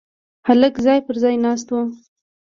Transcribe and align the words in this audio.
هلک 0.47 0.75
ځای 0.85 0.99
پر 1.05 1.15
ځای 1.23 1.35
ناست 1.45 1.67
و. 1.71 1.75